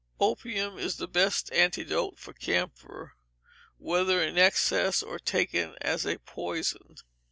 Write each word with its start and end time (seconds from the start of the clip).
Opium 0.19 0.79
is 0.79 0.97
the 0.97 1.07
best 1.07 1.53
antidote 1.53 2.17
for 2.17 2.33
camphor, 2.33 3.13
whether 3.77 4.19
in 4.23 4.35
excess 4.35 5.03
or 5.03 5.19
taken 5.19 5.75
as 5.79 6.07
a 6.07 6.17
poison. 6.17 6.95